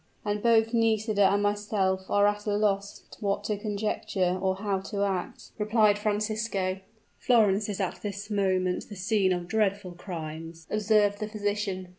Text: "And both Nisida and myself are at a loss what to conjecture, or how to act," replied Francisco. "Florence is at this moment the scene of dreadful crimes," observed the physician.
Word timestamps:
"And 0.25 0.41
both 0.41 0.73
Nisida 0.73 1.29
and 1.31 1.43
myself 1.43 2.09
are 2.09 2.25
at 2.25 2.47
a 2.47 2.55
loss 2.55 3.03
what 3.19 3.43
to 3.43 3.55
conjecture, 3.55 4.35
or 4.41 4.55
how 4.55 4.79
to 4.79 5.03
act," 5.03 5.51
replied 5.59 5.99
Francisco. 5.99 6.79
"Florence 7.19 7.69
is 7.69 7.79
at 7.79 8.01
this 8.01 8.31
moment 8.31 8.89
the 8.89 8.95
scene 8.95 9.31
of 9.31 9.47
dreadful 9.47 9.91
crimes," 9.91 10.65
observed 10.71 11.19
the 11.19 11.27
physician. 11.27 11.89